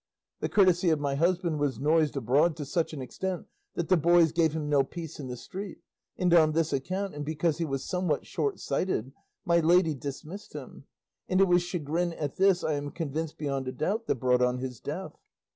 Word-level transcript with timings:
The 0.39 0.49
courtesy 0.49 0.89
of 0.89 0.99
my 0.99 1.13
husband 1.13 1.59
was 1.59 1.79
noised 1.79 2.17
abroad 2.17 2.55
to 2.57 2.65
such 2.65 2.91
an 2.91 3.03
extent, 3.03 3.45
that 3.75 3.87
the 3.87 3.97
boys 3.97 4.31
gave 4.31 4.51
him 4.53 4.67
no 4.67 4.83
peace 4.83 5.19
in 5.19 5.27
the 5.27 5.37
street; 5.37 5.77
and 6.17 6.33
on 6.33 6.53
this 6.53 6.73
account, 6.73 7.13
and 7.13 7.23
because 7.23 7.59
he 7.59 7.65
was 7.65 7.85
somewhat 7.87 8.25
shortsighted, 8.25 9.11
my 9.45 9.59
lady 9.59 9.93
dismissed 9.93 10.53
him; 10.53 10.85
and 11.29 11.39
it 11.39 11.47
was 11.47 11.61
chagrin 11.61 12.13
at 12.13 12.37
this 12.37 12.63
I 12.63 12.73
am 12.73 12.89
convinced 12.89 13.37
beyond 13.37 13.67
a 13.67 13.71
doubt 13.71 14.07
that 14.07 14.15
brought 14.15 14.41
on 14.41 14.57
his 14.57 14.79
death. 14.79 15.19